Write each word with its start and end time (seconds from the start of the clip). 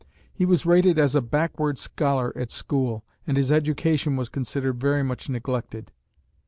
He 0.33 0.45
was 0.47 0.65
rated 0.65 0.97
as 0.97 1.13
a 1.13 1.21
backward 1.21 1.77
scholar 1.77 2.33
at 2.35 2.49
school, 2.49 3.05
and 3.27 3.37
his 3.37 3.51
education 3.51 4.15
was 4.15 4.29
considered 4.29 4.81
very 4.81 5.03
much 5.03 5.29
neglected. 5.29 5.91